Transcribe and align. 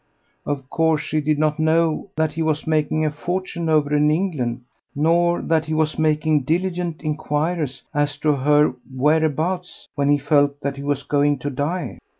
Of 0.47 0.67
course, 0.67 1.01
she 1.03 1.21
did 1.21 1.37
not 1.37 1.59
know 1.59 2.09
that 2.15 2.33
he 2.33 2.41
was 2.41 2.65
making 2.65 3.05
a 3.05 3.11
fortune 3.11 3.69
over 3.69 3.95
in 3.95 4.09
England, 4.09 4.61
nor 4.95 5.43
that 5.43 5.65
he 5.65 5.75
was 5.75 5.99
making 5.99 6.41
diligent 6.41 7.03
inquiries 7.03 7.83
as 7.93 8.17
to 8.21 8.33
her 8.33 8.73
whereabouts 8.91 9.89
when 9.93 10.09
he 10.09 10.17
felt 10.17 10.59
that 10.61 10.75
he 10.77 10.81
was 10.83 11.03
going 11.03 11.37
to 11.37 11.51
die. 11.51 11.99